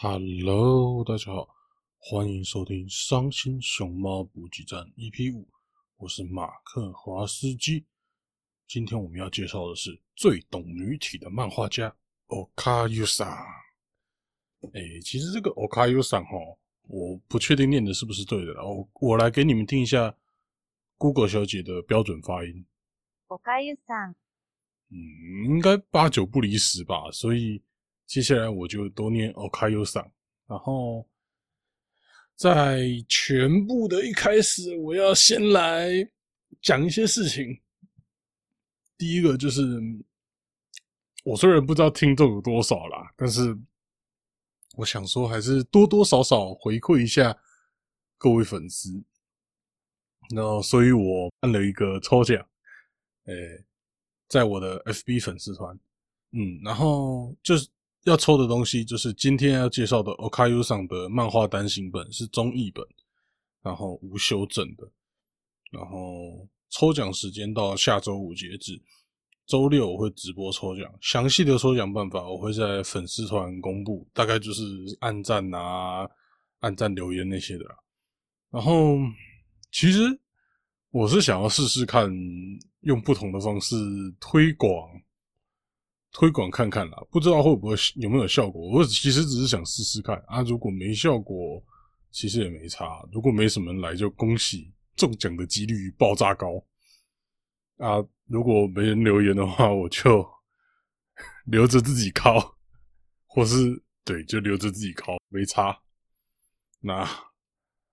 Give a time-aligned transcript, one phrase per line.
[0.00, 1.48] Hello，大家好，
[1.98, 5.44] 欢迎收听《伤心熊猫补给站》EP 五，
[5.96, 7.84] 我是马克华斯基。
[8.68, 11.92] 今天我们要介绍的是最懂女体的漫画家
[12.28, 13.44] Okayusa。
[14.72, 20.14] 哎，其实这个 Okayusa 哈，我不确定念的是不是对的，我我来给你们听一下
[20.96, 22.64] Google 小姐的标准发音。
[23.26, 24.14] Okayusa，
[24.90, 27.60] 嗯，应该八九不离十吧，所以。
[28.08, 30.10] 接下来我就多念 Okayu 桑，
[30.46, 31.06] 然后
[32.34, 35.90] 在全部的一开始，我要先来
[36.62, 37.60] 讲一些事情。
[38.96, 39.62] 第一个就是，
[41.22, 43.54] 我虽然不知道听众有多少啦，但是
[44.78, 47.38] 我想说，还是多多少少回馈一下
[48.16, 49.04] 各位粉丝。
[50.34, 52.38] 然后，所以我办了一个抽奖，
[53.26, 53.64] 诶，
[54.28, 55.78] 在我的 FB 粉丝团，
[56.32, 57.68] 嗯，然后就是。
[58.08, 62.84] 要抽的东西就是今天要介绍的 Okayu 上的漫画单行本，是中译本，
[63.62, 64.90] 然后无修正的。
[65.70, 68.80] 然后抽奖时间到下周五截止，
[69.46, 74.62] 周六我会直播抽奖，详细的抽奖办法我会在粉丝团公布，大概就是
[75.00, 76.08] 按赞啊、
[76.60, 77.64] 按赞留言那些的。
[78.50, 78.96] 然后
[79.70, 80.00] 其实
[80.90, 82.10] 我是想要试试看，
[82.80, 83.76] 用不同的方式
[84.18, 84.90] 推广。
[86.18, 88.68] 推广看看啦，不知道会不会有没有效果。
[88.72, 91.62] 我其实只是想试试看啊，如果没效果，
[92.10, 93.06] 其实也没差。
[93.12, 96.60] 如果没什么人来，就恭喜中奖的几率爆炸高
[97.76, 98.04] 啊！
[98.26, 100.28] 如果没人留言的话， 我就
[101.46, 102.52] 留着自己考，
[103.24, 105.78] 或是对，就留着自己考，没差。
[106.80, 107.08] 那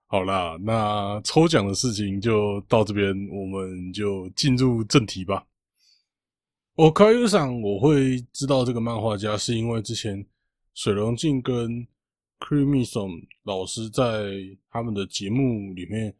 [0.07, 5.45] 好啦，那抽奖的事情就到这边，我们就进入正题吧。
[6.75, 10.25] 我开始上我会知道这个漫画家，是因为之前
[10.73, 11.87] 水龙镜跟
[12.37, 14.33] Creamison 老师在
[14.69, 16.13] 他们的节目里面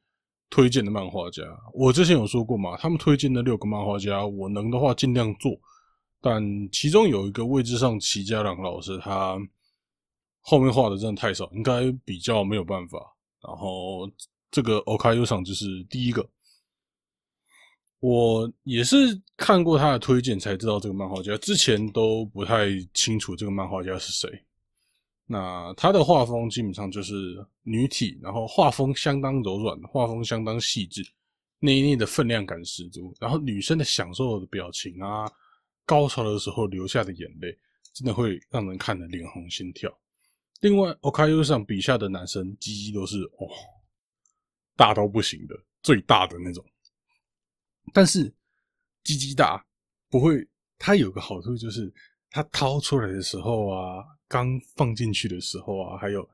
[0.50, 1.44] 推荐的漫画家。
[1.74, 5.52] 我之前有说过嘛，他们推荐的六个漫画家，我能的话尽量做。
[6.22, 6.42] 但
[6.72, 9.38] 其中有一个位置上齐家朗老师，他
[10.40, 12.98] 后面画的真的太少，应该比较没有办法。
[13.46, 14.10] 然后
[14.50, 16.26] 这个 OKU 上就是第一个。
[18.06, 24.30] 我也是看过他的推荐才知道这个漫画家，之前都不太清楚这个漫画家是谁。
[25.26, 27.14] 那他的画风基本上就是
[27.64, 31.04] 女体，然后画风相当柔软，画风相当细致，
[31.58, 33.12] 内内的分量感十足。
[33.20, 35.26] 然后女生的享受的表情啊，
[35.84, 37.58] 高潮的时候流下的眼泪，
[37.92, 39.92] 真的会让人看得脸红心跳。
[40.62, 43.50] 另外，OKU 上笔下的男生鸡鸡都是哦，
[44.76, 46.64] 大到不行的，最大的那种。
[47.94, 48.34] 但是，
[49.04, 49.66] 鸡鸡大
[50.10, 50.46] 不会，
[50.78, 51.94] 它有个好处就是，
[52.30, 56.28] 它掏出来的时候啊，刚放进去的时候啊，还有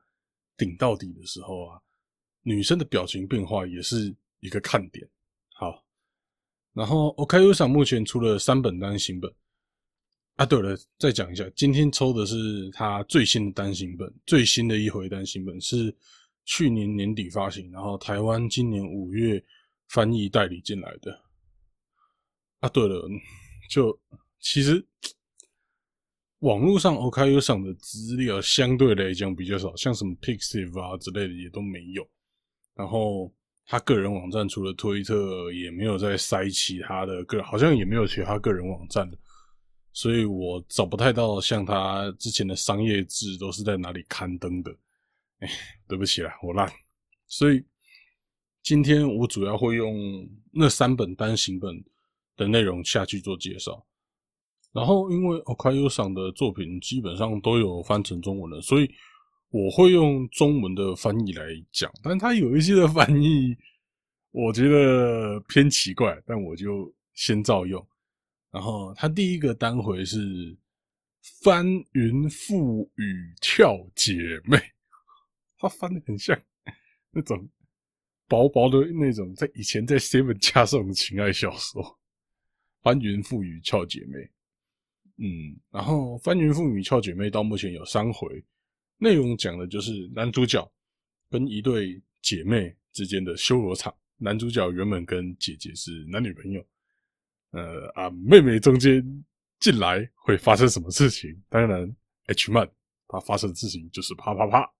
[0.56, 1.80] 顶到底的时候啊，
[2.42, 5.08] 女生的表情变化也是一个看点。
[5.54, 5.84] 好，
[6.72, 9.32] 然后 OKU 上目前出了三本单行本
[10.36, 10.44] 啊。
[10.44, 15.94] 对了，再讲一下，今天抽的是它最新的单行本，最新的一回单行本是
[16.44, 19.40] 去年年底发行，然后台湾今年五月
[19.88, 21.21] 翻译代理进来的。
[22.62, 23.08] 啊，对了，
[23.68, 24.00] 就
[24.38, 24.84] 其实
[26.38, 32.08] 网络上 OKU 上的资料相对来讲比较少，像什么 Pixiv 啊之类的也都没有。
[32.76, 33.34] 然后
[33.66, 39.18] 他个人网站除了推特，也没有再塞其他的个，好像也没有其他个人网站的，
[39.92, 44.70] 所以我找不太到像他之前的商业志都是在哪里刊登的。
[45.40, 45.50] 哎，
[45.88, 46.72] 对不起啦，我烂。
[47.26, 47.64] 所以
[48.62, 51.84] 今天我主要会用那三本单行本。
[52.36, 53.84] 的内容下去做介绍，
[54.72, 58.90] 然后因为 OKU 上的作品基本上都有翻成中文了，所以
[59.50, 63.54] 我会用中文的翻译来讲，但它有一些的翻译
[64.30, 67.86] 我觉得偏奇怪，但我就先照用。
[68.50, 70.56] 然后它第一个单回是
[71.42, 74.14] 翻云覆雨俏姐
[74.44, 74.58] 妹，
[75.58, 76.38] 它翻的很像
[77.10, 77.48] 那种
[78.26, 81.98] 薄薄的那种，在以前在 Seven 加上的情爱小说。
[82.82, 84.28] 翻云覆雨俏姐妹，
[85.18, 88.42] 嗯，然后翻云覆雨俏姐妹到目前有三回，
[88.98, 90.68] 内容讲的就是男主角
[91.30, 93.94] 跟一对姐妹之间的修罗场。
[94.18, 96.64] 男主角原本跟姐姐是男女朋友，
[97.50, 99.24] 呃啊，妹妹中间
[99.58, 101.40] 进来会发生什么事情？
[101.48, 101.96] 当然
[102.26, 102.70] ，H man
[103.08, 104.72] 他发生的事情就是啪啪啪，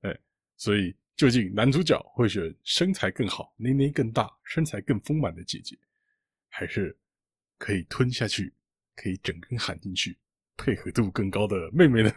[0.00, 0.18] 哎，
[0.56, 5.78] 所以究竟男主角会选身材更好、内内更大、身材更丰满的姐姐，
[6.48, 6.96] 还是？
[7.60, 8.54] 可以吞下去，
[8.96, 10.16] 可以整根含进去，
[10.56, 12.10] 配合度更高的妹妹呢？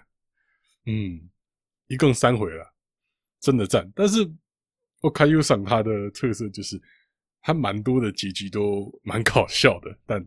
[0.85, 1.29] 嗯，
[1.87, 2.73] 一共三回了，
[3.41, 3.91] 真的赞。
[3.93, 4.19] 但是
[5.01, 6.81] 我看 U 赏他的特色就是，
[7.41, 10.25] 他蛮多的结局都蛮搞笑的，但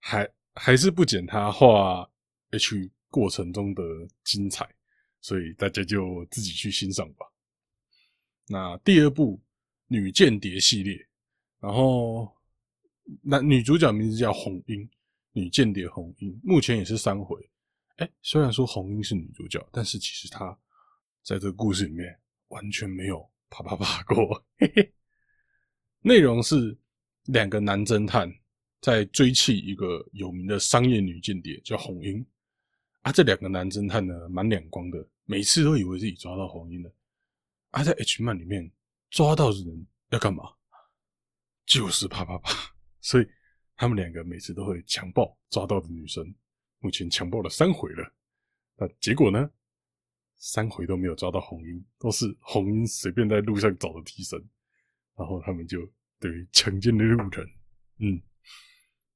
[0.00, 2.06] 还还是不减他画
[2.50, 3.82] H 过程中的
[4.22, 4.68] 精彩，
[5.22, 7.24] 所以大家就自己去欣赏吧。
[8.48, 9.42] 那第二部
[9.86, 11.08] 女间谍系列，
[11.58, 12.35] 然后
[13.22, 14.88] 男女主角名字叫红樱，
[15.32, 17.38] 女间谍红樱，目前也是三回。
[17.96, 20.56] 哎，虽然说红樱是女主角，但是其实她
[21.22, 22.18] 在这个故事里面
[22.48, 24.44] 完全没有啪啪啪过。
[24.58, 24.92] 嘿嘿，
[26.00, 26.76] 内容是
[27.24, 28.30] 两个男侦探
[28.80, 32.24] 在追缉一个有名的商业女间谍，叫红樱。
[33.02, 36.92] 啊，这两个男侦探呢，蛮两光的，每次都以为自己抓到红樱了。
[37.70, 38.70] 啊，在 H 漫里面
[39.10, 40.44] 抓到人要干嘛？
[41.64, 42.75] 就是啪啪啪，
[43.06, 43.28] 所以
[43.76, 46.34] 他们两个每次都会强暴抓到的女生。
[46.80, 48.12] 目前强暴了三回了，
[48.76, 49.48] 那结果呢？
[50.38, 54.36] 三回都没有抓到红英，都是红英随便在路上找的替身，
[55.16, 55.88] 然后他们就
[56.18, 57.48] 对强奸的路人，
[57.98, 58.20] 嗯，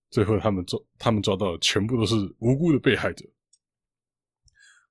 [0.09, 3.29] 最后他们抓他们抓到的全部都是无辜的被害者。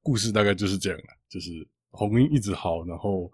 [0.01, 1.49] 故事大概就是这样了，就是
[1.91, 3.31] 红英一直好，然后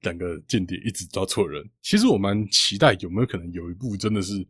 [0.00, 1.64] 两个间谍一直抓错人。
[1.80, 4.46] 其实我蛮期待有没有可能有一部真的是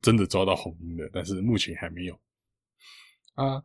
[0.00, 2.18] 真的抓到红的，但是目前还没有。
[3.34, 3.62] 啊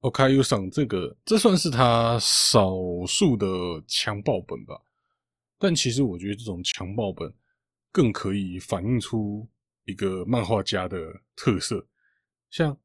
[0.00, 2.72] ，OKU 上这个，这算是他少
[3.06, 3.46] 数的
[3.86, 4.80] 强暴本吧。
[5.58, 7.32] 但其实我觉得这种强暴本
[7.92, 9.48] 更可以反映出
[9.84, 10.98] 一个漫画家的
[11.36, 11.86] 特色。
[12.48, 12.76] 像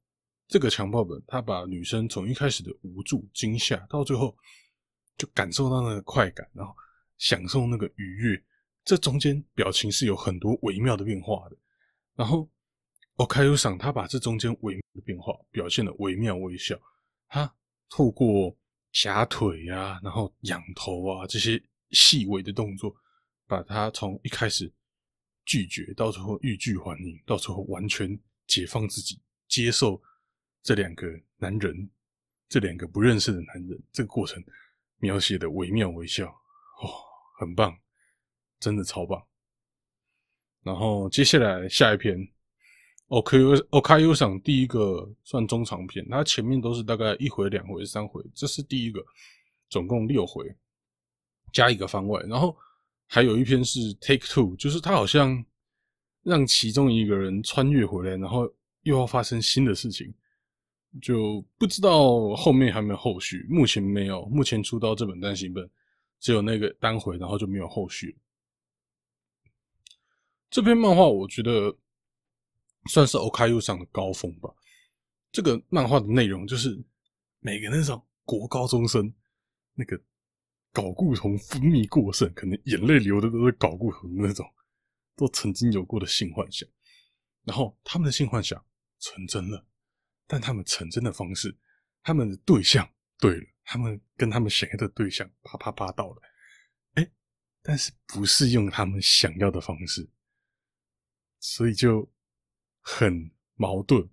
[0.47, 4.35] 这个强暴本，他把女生从一开始的无助、惊吓，到最后
[5.17, 6.75] 就感受到那个快感，然后
[7.17, 8.43] 享受那个愉悦，
[8.83, 11.57] 这中间表情是有很多微妙的变化的。
[12.15, 12.47] 然后。
[13.17, 16.77] 我开有赏，他把这中间微妙的变化表现的惟妙惟肖。
[17.27, 17.49] 他
[17.89, 18.53] 透过
[18.91, 22.93] 夹腿啊，然后仰头啊这些细微的动作，
[23.47, 24.69] 把他从一开始
[25.45, 30.01] 拒绝，到最后欲拒还迎，到最后完全解放自己，接受
[30.61, 31.07] 这两个
[31.37, 31.89] 男人，
[32.49, 34.43] 这两个不认识的男人，这个过程
[34.97, 36.91] 描写的惟妙惟肖，哦，
[37.39, 37.73] 很棒，
[38.59, 39.25] 真的超棒。
[40.63, 42.29] 然后接下来下一篇。
[43.07, 43.53] O.K.U.
[43.69, 44.15] O.K.U.
[44.15, 48.99] 上第一个算中长篇，它前面都是大概一回、两回、三回，这是第一个，
[49.69, 50.43] 总共六回，
[51.53, 52.19] 加一个番外。
[52.23, 52.57] 然后
[53.05, 55.45] 还有一篇是 Take Two，就是他好像
[56.23, 60.11] 让其中一个人穿越回来，然后又要发生新的事情，
[60.99, 63.45] 就不知道后面还没有后续。
[63.47, 65.69] 目前没有，目前出到这本单行本
[66.19, 68.17] 只有那个单回，然后就没有后续。
[70.49, 71.77] 这篇漫画我觉得。
[72.89, 74.49] 算是 OKU 上的高峰吧。
[75.31, 76.81] 这个漫画的内容就是
[77.39, 79.13] 每个那种国高中生
[79.73, 80.01] 那个
[80.73, 84.45] 睾固酮分泌过剩，可能眼泪流的都是睾固酮那种，
[85.15, 86.67] 都曾经有过的性幻想。
[87.43, 88.63] 然后他们的性幻想
[88.99, 89.65] 成真了，
[90.25, 91.55] 但他们成真的方式，
[92.01, 92.89] 他们的对象
[93.19, 96.21] 对了，他们跟他们想要的对象啪啪啪到了，
[96.93, 97.11] 哎，
[97.61, 100.09] 但是不是用他们想要的方式，
[101.39, 102.09] 所以就。
[102.87, 104.07] 很矛盾，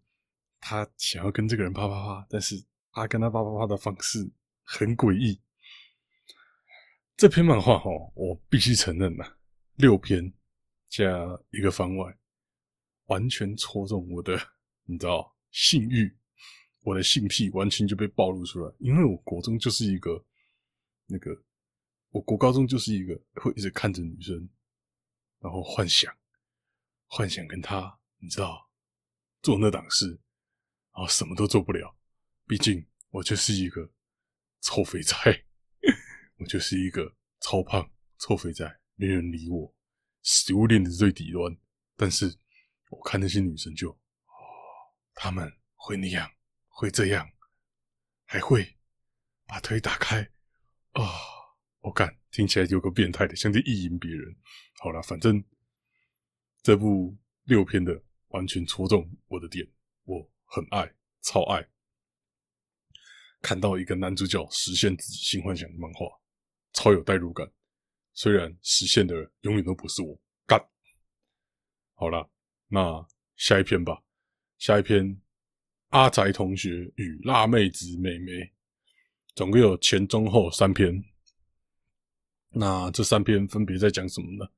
[0.58, 2.56] 他想要跟这个人啪啪啪，但是
[2.90, 4.32] 他跟他啪啪啪的方式
[4.62, 5.38] 很诡异。
[7.18, 9.36] 这篇漫画哈，我必须承认呐，
[9.74, 10.32] 六篇
[10.88, 11.06] 加
[11.50, 12.16] 一个番外，
[13.08, 14.32] 完全戳中我的，
[14.84, 16.16] 你知道，性欲，
[16.80, 18.74] 我的性癖完全就被暴露出来。
[18.78, 20.24] 因为我国中就是一个
[21.04, 21.30] 那个，
[22.08, 24.48] 我国高中就是一个会一直看着女生，
[25.40, 26.10] 然后幻想，
[27.06, 27.98] 幻想跟她。
[28.22, 28.70] 你知道，
[29.42, 30.06] 做那档事，
[30.94, 31.98] 然后什么都做不了。
[32.46, 33.92] 毕竟我就是一个
[34.60, 35.16] 臭肥仔，
[36.38, 38.64] 我就是一个超胖臭肥仔，
[38.94, 39.74] 没人理我，
[40.22, 41.58] 食物链的最底端。
[41.96, 42.32] 但是
[42.90, 43.98] 我看那些女生就，哦，
[45.14, 46.30] 她们会那样，
[46.68, 47.28] 会这样，
[48.24, 48.76] 还会
[49.48, 50.30] 把腿打开
[50.92, 51.02] 啊！
[51.80, 54.36] 我干，听起来有个变态的，像在意淫别人。
[54.78, 55.42] 好了，反正
[56.62, 58.00] 这部六篇的。
[58.32, 59.66] 完全戳中我的点，
[60.04, 61.66] 我很爱，超爱。
[63.40, 66.06] 看到一个男主角实现自己新幻想的漫画，
[66.72, 67.50] 超有代入感。
[68.14, 70.60] 虽然实现的永远都不是我，干。
[71.94, 72.30] 好了，
[72.68, 74.02] 那下一篇吧。
[74.58, 75.20] 下一篇，
[75.88, 78.52] 阿宅同学与辣妹子妹妹，
[79.34, 81.02] 总共有前中后三篇。
[82.50, 84.50] 那这三篇分别在讲什么呢？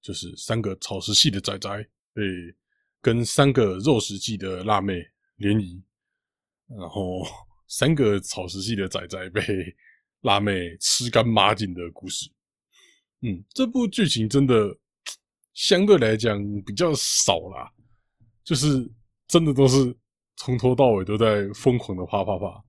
[0.00, 2.22] 就是三个草食系的仔仔被。
[3.04, 4.94] 跟三个肉食系的辣妹
[5.36, 5.84] 联谊，
[6.68, 7.22] 然后
[7.68, 9.42] 三个草食系的仔仔被
[10.22, 12.30] 辣妹吃干抹净的故事。
[13.20, 14.74] 嗯，这部剧情真的
[15.52, 17.70] 相对来讲比较少啦，
[18.42, 18.90] 就是
[19.26, 19.94] 真的都是
[20.36, 22.64] 从头到尾都在疯狂的啪啪啪，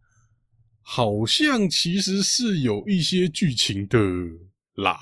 [0.82, 3.98] 好像其实是有一些剧情的
[4.74, 5.00] 啦，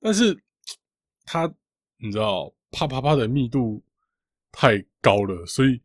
[0.00, 0.36] 但是
[1.24, 1.46] 它
[1.98, 3.80] 你知道啪啪啪的密度
[4.56, 5.80] 太高了，所以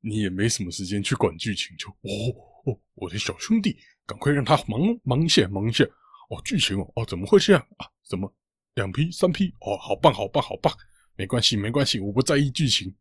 [0.00, 2.34] 你也没什么时间去管剧情，就哦
[2.64, 5.84] 哦，我的小兄弟，赶快让他忙忙一下，忙一下。
[6.30, 7.86] 哦，剧情哦，哦，怎么会这样啊？
[8.04, 8.30] 怎么
[8.74, 9.54] 两批、三批？
[9.60, 10.74] 哦，好棒，好棒，好棒！
[11.16, 12.94] 没关系，没关系，我不在意剧情。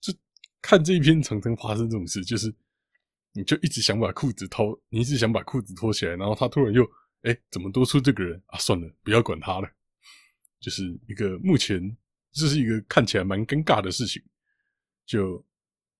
[0.00, 0.12] 就
[0.60, 2.54] 看这一篇常常发生这种事，就是
[3.32, 6.86] 你就一直想把裤子脱，你一直想把裤子脱起来，然后他突然又，
[7.22, 8.58] 哎，怎么多出这个人啊？
[8.58, 9.70] 算了，不要管他了。
[10.60, 11.96] 就是一个目前
[12.32, 14.22] 这是一个看起来蛮尴尬的事情，
[15.08, 15.44] 就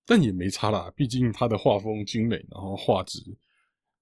[0.05, 3.19] 但也没差啦，毕竟他的画风精美，然后画质，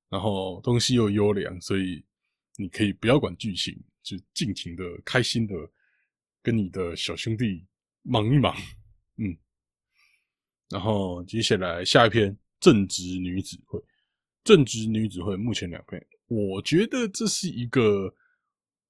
[0.10, 2.06] 然后东西又优良，所以。
[2.60, 5.54] 你可以不要管剧情，就尽情的、开心的
[6.42, 7.64] 跟你的小兄弟
[8.02, 8.52] 忙一忙，
[9.18, 9.38] 嗯。
[10.68, 13.80] 然后接下来下一篇正直女子会，
[14.44, 18.12] 正直女子会目前两篇，我觉得这是一个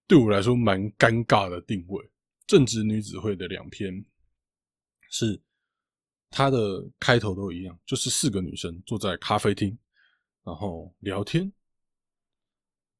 [0.08, 2.10] 对我来说蛮尴尬的定位。
[2.46, 4.06] 正直女子会的两篇
[5.10, 5.38] 是
[6.30, 9.78] 它的开头都一样，就是四个女生坐在咖啡厅，
[10.44, 11.52] 然后聊天。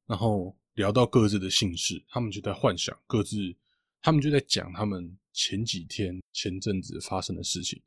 [0.06, 3.36] 然后聊到各自的姓氏，他们就在幻想各自，
[4.02, 7.82] 他们就在讲他们前几天、前阵子发生的事情。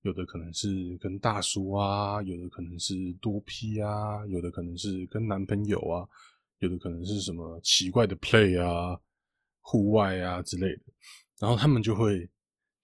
[0.00, 6.08] 有的可能是跟大叔啊，有的可能是多批啊，有的可能是跟男朋友啊，
[6.60, 8.98] 有的可能是什么奇怪的 play 啊、
[9.60, 10.82] 户外啊之类的。
[11.38, 12.26] 然后他们就会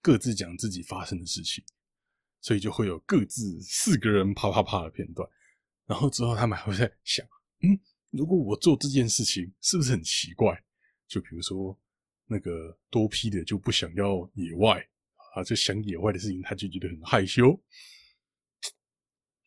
[0.01, 1.63] 各自讲自己发生的事情，
[2.43, 5.27] 所以就会有各自四个人啪啪啪的片段。
[5.87, 7.25] 然后之后他们还会在想，
[7.61, 7.79] 嗯。
[8.11, 10.55] 如果我做这件事情，是不是很奇怪？
[11.07, 11.75] 就比如说，
[12.27, 14.87] 那个多批的就不想要野外
[15.33, 17.59] 啊，就想野外的事情，他就觉得很害羞。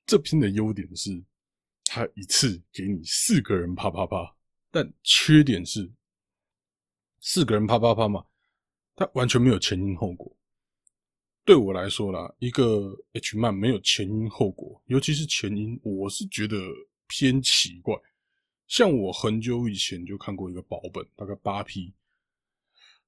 [0.04, 1.24] 这篇的优点是，
[1.84, 4.36] 他一次给你四个人啪啪啪，
[4.72, 5.88] 但缺点是，
[7.20, 8.26] 四个人啪啪啪嘛，
[8.96, 10.36] 他完全没有前因后果。
[11.46, 16.58] 对我来说啦，一个 H 漫没有前因后果，尤其是前因，我是觉得
[17.06, 17.94] 偏奇怪。
[18.66, 21.94] 像我很久以前就看过一个保本，大概八 P，，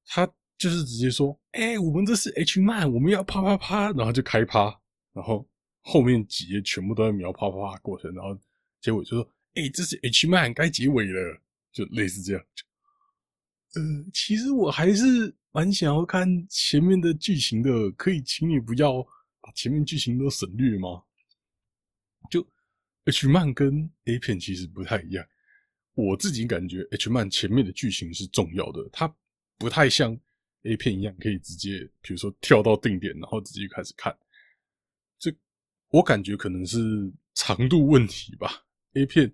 [0.06, 0.24] 他
[0.56, 4.66] 就是直接说：“哎，我们这是 H 漫，我们要啪啪啪，然后就开趴，
[5.12, 5.44] 然后
[5.80, 8.38] 后面几页全部都在描啪啪啪过程，然后
[8.80, 11.40] 结尾就说：哎，这是 H 漫，该结尾了，
[11.72, 12.44] 就类似这样。
[13.74, 13.82] 呃，
[14.14, 19.02] 其实我还是蛮想要看前面的剧情的，可以请你不要
[19.40, 21.02] 把前面剧情都省略吗？
[22.30, 22.46] 就
[23.04, 25.26] H 漫跟 A 片其实不太一样。
[25.94, 29.12] 我自己感觉，H 漫前面的剧情是重要的，它
[29.56, 30.16] 不太像
[30.62, 34.16] A 片一样可以直接，比如说跳到定点，然后直接开始看。
[35.18, 35.34] 这
[35.88, 36.78] 我感觉可能是
[37.34, 38.64] 长度问题吧。
[38.92, 39.32] A 片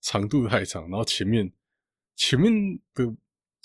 [0.00, 1.50] 长度太长，然后前面
[2.16, 2.52] 前面
[2.92, 3.14] 的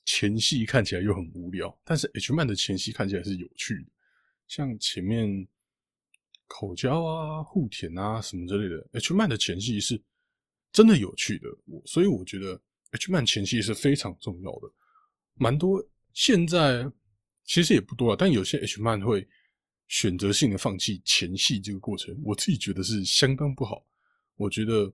[0.07, 3.91] 前戏看起来又很无聊，但是 H 漫的前戏看起来是有趣的，
[4.47, 5.47] 像前面
[6.47, 10.01] 口交啊、互舔啊什么之类的，H 漫的前戏是。
[10.69, 12.61] 真的有趣的，我所以我觉得
[12.91, 14.71] H 漫前戏是非常重要的，
[15.33, 15.83] 蛮多
[16.13, 16.85] 现在
[17.45, 19.27] 其实也不多啊，但有些 H 漫会
[19.87, 23.87] 选择性的放弃前戏这个过程，我自己觉得是相当不好。
[24.35, 24.93] 我觉得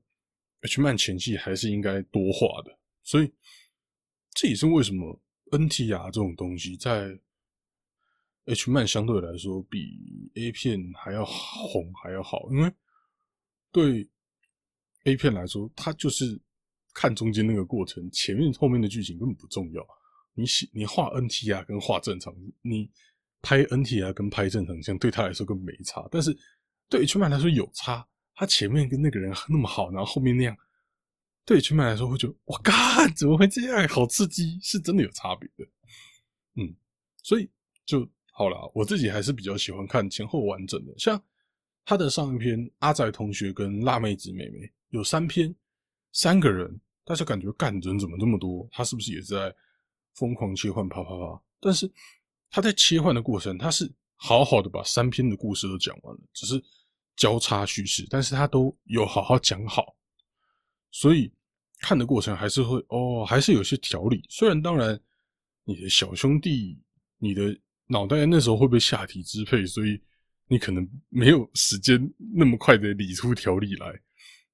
[0.62, 3.29] H 漫前戏还是应该多画的，所以
[4.34, 5.20] 这也是为什么
[5.52, 7.18] NTR 这种东西在
[8.46, 12.72] H 漫相对来说比 A 片还要红还要好，因为
[13.72, 14.10] 对。
[15.06, 16.40] A 片来说，它就是
[16.94, 19.86] 看中间那个过程，前面后面的剧情根本不重要。
[20.34, 22.90] 你写你画 N T R，跟画正常，你
[23.42, 26.08] 拍 N T R，跟拍正常像，对他来说根本没差。
[26.10, 26.34] 但是
[26.88, 30.56] 对 H 漫来说有差，他前面跟那个人那么好，然后后面那样，
[31.46, 32.74] 对全麦来说会觉得我靠，
[33.16, 33.88] 怎么会这样？
[33.88, 35.72] 好刺激，是真的有差别的。
[36.56, 36.76] 嗯，
[37.22, 37.50] 所以
[37.86, 38.72] 就好了。
[38.74, 41.22] 我自己还是比较喜欢看前后完整的，像
[41.84, 44.72] 他的上一篇阿仔同学跟辣妹子妹妹。
[44.90, 45.54] 有三篇，
[46.12, 48.70] 三个人，大家感觉干人怎么这么多？
[48.72, 49.54] 他是不是也在
[50.14, 51.42] 疯狂切换啪啪啪？
[51.60, 51.92] 但是
[52.52, 56.64] 他在切换的过程，他是好好的把三篇的故事都讲完了，只是
[57.16, 59.96] 交叉叙事，但是他都有好好讲好，
[60.94, 61.34] 所以
[61.80, 64.24] 看的过程还是会哦，还是有些条理。
[64.30, 64.98] 虽然当然，
[65.64, 66.80] 你的小兄弟，
[67.18, 70.00] 你的脑袋那时候会被下体支配，所以
[70.48, 72.00] 你可能没有时间
[72.34, 74.00] 那么快的理出条理来。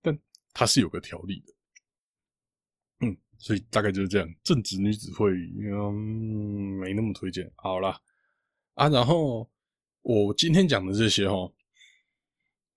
[0.02, 0.18] 但
[0.54, 1.54] 它是有个条例的，
[3.06, 4.36] 嗯所以大概就是这样。
[4.42, 7.52] 正直女子会，嗯，没那么推荐。
[7.58, 8.00] 好啦，
[8.76, 9.50] 啊，然后
[10.04, 11.52] 我今天讲的这些哈，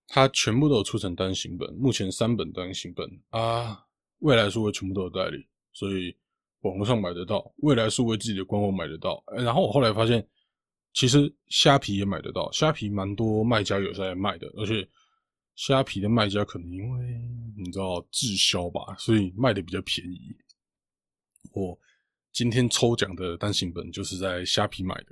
[0.07, 3.85] 它全部都有出成单行本，目前三本单行本啊，
[4.19, 6.15] 未来数位全部都有代理，所以
[6.61, 7.53] 网络上买得到。
[7.57, 9.23] 未来数位自己的官网买得到。
[9.35, 10.27] 然后我后来发现，
[10.93, 14.87] 其实虾皮也买得到，虾皮蛮多卖家有在卖的，而且。
[15.55, 17.21] 虾皮的卖家可能因为
[17.55, 20.35] 你知道滞销吧，所以卖的比较便宜。
[21.51, 21.79] 我
[22.31, 25.09] 今天抽奖的单行本就是在虾皮买的，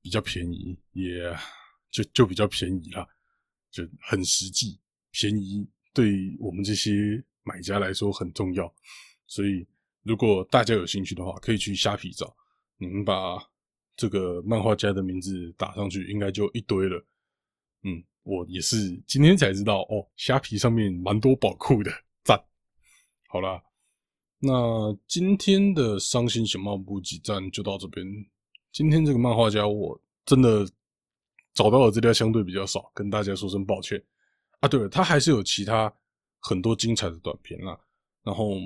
[0.00, 1.36] 比较便宜，也
[1.90, 3.04] 就就比较便宜啦，
[3.70, 4.78] 就很实际，
[5.10, 8.72] 便宜对我们这些买家来说很重要。
[9.26, 9.66] 所以
[10.02, 12.34] 如果大家有兴趣的话，可以去虾皮找，
[12.76, 13.38] 你们把
[13.96, 17.04] 这个漫画家的名字打上去，应该就一堆了。
[17.82, 18.04] 嗯。
[18.24, 21.90] 我也是今天才知道哦，虾皮上面蛮多宝库的，
[22.22, 22.38] 赞。
[23.26, 23.62] 好啦，
[24.38, 28.06] 那今天的伤心熊猫补给站就到这边。
[28.70, 30.70] 今天这个漫画家我真的
[31.54, 34.02] 找到的资料相对比较少，跟大家说声抱歉
[34.60, 34.68] 啊。
[34.68, 35.92] 对了，他还是有其他
[36.38, 37.78] 很多精彩的短片啦，
[38.22, 38.56] 然后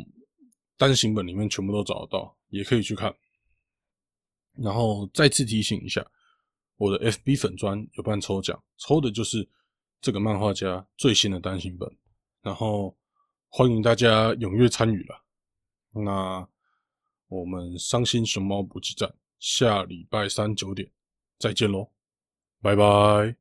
[0.76, 3.14] 单行本里面全部都找得到，也可以去看。
[4.54, 6.06] 然后再次提醒一下。
[6.78, 9.48] 我的 FB 粉砖有办抽奖，抽的就是
[10.00, 11.88] 这个漫画家最新的单行本，
[12.40, 12.96] 然后
[13.50, 15.24] 欢迎大家踊跃参与了。
[15.92, 16.48] 那
[17.28, 20.90] 我们伤心熊猫补给站下礼拜三九点
[21.38, 21.88] 再见喽，
[22.62, 23.34] 拜拜。